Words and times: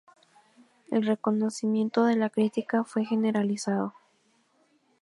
El 0.89 1.05
reconocimiento 1.05 2.05
de 2.05 2.15
la 2.15 2.31
crítica 2.31 2.83
fue 2.83 3.05
generalizado. 3.05 3.93